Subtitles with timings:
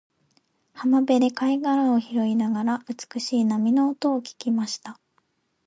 [0.73, 4.99] 浜辺で貝殻を拾いながら、美しい波の音を聞きました。